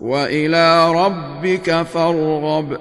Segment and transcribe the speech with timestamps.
[0.00, 2.78] وإلى ربك فارغب.